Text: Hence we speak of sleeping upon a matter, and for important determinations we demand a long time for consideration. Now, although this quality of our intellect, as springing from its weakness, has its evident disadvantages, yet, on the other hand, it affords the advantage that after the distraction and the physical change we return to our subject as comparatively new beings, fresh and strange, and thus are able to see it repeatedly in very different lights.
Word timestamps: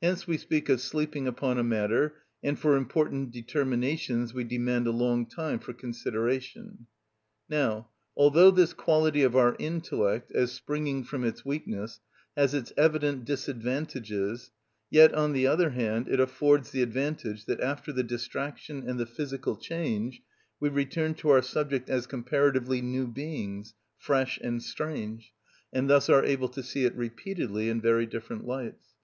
Hence 0.00 0.26
we 0.26 0.38
speak 0.38 0.70
of 0.70 0.80
sleeping 0.80 1.28
upon 1.28 1.58
a 1.58 1.62
matter, 1.62 2.14
and 2.42 2.58
for 2.58 2.78
important 2.78 3.30
determinations 3.30 4.32
we 4.32 4.42
demand 4.42 4.86
a 4.86 4.90
long 4.90 5.26
time 5.26 5.58
for 5.58 5.74
consideration. 5.74 6.86
Now, 7.46 7.90
although 8.16 8.50
this 8.50 8.72
quality 8.72 9.22
of 9.22 9.36
our 9.36 9.56
intellect, 9.58 10.32
as 10.32 10.50
springing 10.52 11.04
from 11.04 11.24
its 11.24 11.44
weakness, 11.44 12.00
has 12.38 12.54
its 12.54 12.72
evident 12.78 13.26
disadvantages, 13.26 14.50
yet, 14.88 15.12
on 15.12 15.34
the 15.34 15.46
other 15.46 15.68
hand, 15.68 16.08
it 16.08 16.20
affords 16.20 16.70
the 16.70 16.80
advantage 16.80 17.44
that 17.44 17.60
after 17.60 17.92
the 17.92 18.02
distraction 18.02 18.88
and 18.88 18.98
the 18.98 19.04
physical 19.04 19.56
change 19.58 20.22
we 20.58 20.70
return 20.70 21.12
to 21.16 21.28
our 21.28 21.42
subject 21.42 21.90
as 21.90 22.06
comparatively 22.06 22.80
new 22.80 23.06
beings, 23.06 23.74
fresh 23.98 24.38
and 24.42 24.62
strange, 24.62 25.34
and 25.70 25.90
thus 25.90 26.08
are 26.08 26.24
able 26.24 26.48
to 26.48 26.62
see 26.62 26.86
it 26.86 26.96
repeatedly 26.96 27.68
in 27.68 27.78
very 27.82 28.06
different 28.06 28.46
lights. 28.46 28.94